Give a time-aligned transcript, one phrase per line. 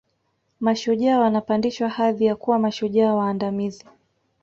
[0.59, 3.85] Mashujaa wanapandishwa hadhi ya kuwa mashujaa waandamizi